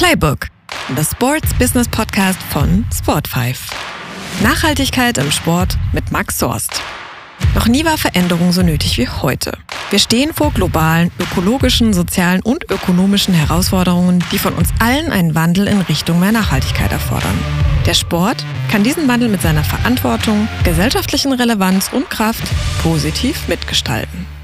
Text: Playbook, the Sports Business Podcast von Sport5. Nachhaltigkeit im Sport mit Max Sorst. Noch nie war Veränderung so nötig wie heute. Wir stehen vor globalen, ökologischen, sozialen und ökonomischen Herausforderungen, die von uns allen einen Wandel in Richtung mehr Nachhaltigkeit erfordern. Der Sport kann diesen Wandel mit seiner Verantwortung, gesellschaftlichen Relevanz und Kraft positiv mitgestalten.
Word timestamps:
Playbook, 0.00 0.46
the 0.96 1.04
Sports 1.04 1.52
Business 1.58 1.86
Podcast 1.86 2.42
von 2.44 2.86
Sport5. 2.90 3.54
Nachhaltigkeit 4.42 5.18
im 5.18 5.30
Sport 5.30 5.76
mit 5.92 6.10
Max 6.10 6.38
Sorst. 6.38 6.80
Noch 7.54 7.68
nie 7.68 7.84
war 7.84 7.98
Veränderung 7.98 8.50
so 8.50 8.62
nötig 8.62 8.96
wie 8.96 9.06
heute. 9.06 9.58
Wir 9.90 9.98
stehen 9.98 10.32
vor 10.32 10.52
globalen, 10.52 11.10
ökologischen, 11.18 11.92
sozialen 11.92 12.40
und 12.40 12.70
ökonomischen 12.70 13.34
Herausforderungen, 13.34 14.24
die 14.32 14.38
von 14.38 14.54
uns 14.54 14.70
allen 14.78 15.12
einen 15.12 15.34
Wandel 15.34 15.68
in 15.68 15.82
Richtung 15.82 16.18
mehr 16.18 16.32
Nachhaltigkeit 16.32 16.92
erfordern. 16.92 17.38
Der 17.84 17.92
Sport 17.92 18.42
kann 18.70 18.82
diesen 18.82 19.06
Wandel 19.06 19.28
mit 19.28 19.42
seiner 19.42 19.64
Verantwortung, 19.64 20.48
gesellschaftlichen 20.64 21.34
Relevanz 21.34 21.90
und 21.92 22.08
Kraft 22.08 22.44
positiv 22.82 23.48
mitgestalten. 23.48 24.39